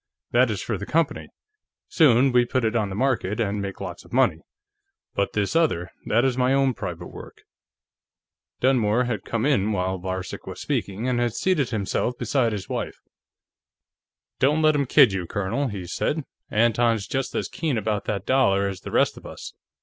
That 0.31 0.49
is 0.49 0.63
for 0.63 0.79
the 0.79 0.87
company; 0.87 1.29
soon 1.87 2.31
we 2.31 2.43
put 2.43 2.65
it 2.65 2.75
on 2.75 2.89
the 2.89 2.95
market, 2.95 3.39
and 3.39 3.61
make 3.61 3.79
lots 3.79 4.03
of 4.03 4.11
money. 4.11 4.39
But 5.13 5.33
this 5.33 5.55
other, 5.55 5.91
that 6.07 6.25
is 6.25 6.39
my 6.39 6.53
own 6.55 6.73
private 6.73 7.09
work." 7.09 7.43
Dunmore 8.61 9.03
had 9.03 9.23
come 9.23 9.45
in 9.45 9.73
while 9.73 9.99
Varcek 9.99 10.47
was 10.47 10.59
speaking 10.59 11.07
and 11.07 11.19
had 11.19 11.35
seated 11.35 11.69
himself 11.69 12.17
beside 12.17 12.51
his 12.51 12.67
wife. 12.67 12.97
"Don't 14.39 14.63
let 14.63 14.73
him 14.73 14.87
kid 14.87 15.13
you, 15.13 15.27
Colonel," 15.27 15.67
he 15.67 15.85
said. 15.85 16.23
"Anton's 16.49 17.05
just 17.05 17.35
as 17.35 17.47
keen 17.47 17.77
about 17.77 18.05
that 18.05 18.25
dollar 18.25 18.67
as 18.67 18.79
the 18.81 18.89
rest 18.89 19.17
of 19.17 19.27
us. 19.27 19.53